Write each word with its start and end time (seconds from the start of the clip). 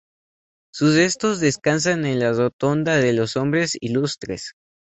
Sus 0.73 0.95
restos 0.95 1.39
descansan 1.39 2.07
en 2.07 2.17
la 2.21 2.31
Rotonda 2.33 2.97
de 2.97 3.13
los 3.13 3.37
Hombres 3.37 3.77
Ilustres. 3.79 4.55